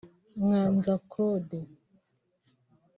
Mwanza 0.41 0.93
Claude 1.11 1.59